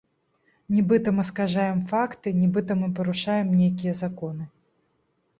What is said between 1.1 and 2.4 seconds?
мы скажаем факты,